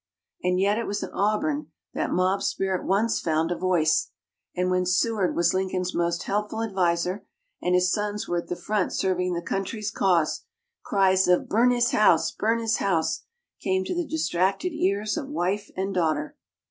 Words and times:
And 0.43 0.59
yet 0.59 0.79
it 0.79 0.87
was 0.87 1.03
in 1.03 1.11
Auburn 1.11 1.67
that 1.93 2.09
mob 2.09 2.41
spirit 2.41 2.83
once 2.87 3.19
found 3.19 3.51
a 3.51 3.55
voice; 3.55 4.09
and 4.55 4.71
when 4.71 4.83
Seward 4.83 5.35
was 5.35 5.53
Lincoln's 5.53 5.93
most 5.93 6.23
helpful 6.23 6.63
adviser, 6.63 7.23
and 7.61 7.75
his 7.75 7.91
sons 7.91 8.27
were 8.27 8.39
at 8.39 8.47
the 8.47 8.55
front 8.55 8.93
serving 8.93 9.33
the 9.33 9.43
country's 9.43 9.91
cause, 9.91 10.43
cries 10.81 11.27
of 11.27 11.47
"Burn 11.47 11.69
his 11.69 11.91
house! 11.91 12.31
Burn 12.31 12.57
his 12.57 12.77
house!" 12.77 13.25
came 13.61 13.85
to 13.85 13.93
the 13.93 14.07
distracted 14.07 14.73
ears 14.73 15.17
of 15.17 15.27
wife 15.27 15.69
and 15.77 15.93
daughter. 15.93 16.35